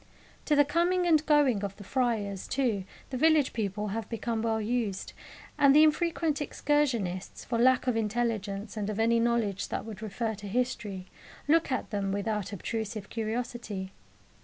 To 0.45 0.55
the 0.55 0.65
coming 0.65 1.05
and 1.05 1.23
going 1.27 1.63
of 1.63 1.75
the 1.75 1.83
friars, 1.83 2.47
too, 2.47 2.85
the 3.11 3.17
village 3.17 3.53
people 3.53 3.89
have 3.89 4.09
become 4.09 4.41
well 4.41 4.59
used, 4.59 5.13
and 5.59 5.75
the 5.75 5.83
infrequent 5.83 6.41
excursionists, 6.41 7.45
for 7.45 7.59
lack 7.59 7.85
of 7.85 7.95
intelligence 7.95 8.75
and 8.75 8.89
of 8.89 8.99
any 8.99 9.19
knowledge 9.19 9.67
that 9.67 9.85
would 9.85 10.01
refer 10.01 10.33
to 10.33 10.47
history, 10.47 11.05
look 11.47 11.71
at 11.71 11.91
them 11.91 12.11
without 12.11 12.51
obtrusive 12.51 13.09
curiosity. 13.09 13.91